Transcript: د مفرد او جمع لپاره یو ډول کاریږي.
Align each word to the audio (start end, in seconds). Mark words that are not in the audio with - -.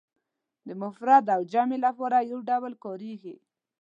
د 0.67 0.69
مفرد 0.81 1.25
او 1.35 1.41
جمع 1.51 1.77
لپاره 1.85 2.27
یو 2.31 2.39
ډول 2.49 2.73
کاریږي. 2.83 3.35